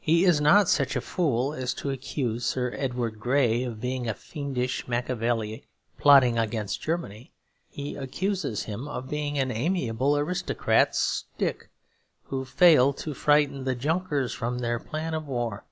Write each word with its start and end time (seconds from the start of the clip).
He 0.00 0.26
is 0.26 0.38
not 0.38 0.68
such 0.68 0.96
a 0.96 1.00
fool 1.00 1.54
as 1.54 1.72
to 1.72 1.88
accuse 1.88 2.44
Sir 2.44 2.74
Edward 2.76 3.18
Grey 3.18 3.64
of 3.64 3.80
being 3.80 4.06
a 4.06 4.12
fiendish 4.12 4.86
Machiavelli 4.86 5.64
plotting 5.96 6.36
against 6.38 6.82
Germany; 6.82 7.32
he 7.70 7.96
accuses 7.96 8.64
him 8.64 8.86
of 8.86 9.08
being 9.08 9.38
an 9.38 9.50
amiable 9.50 10.14
aristocratic 10.18 10.92
stick 10.92 11.70
who 12.24 12.44
failed 12.44 12.98
to 12.98 13.14
frighten 13.14 13.64
the 13.64 13.74
Junkers 13.74 14.34
from 14.34 14.58
their 14.58 14.78
plan 14.78 15.14
of 15.14 15.26
war. 15.26 15.64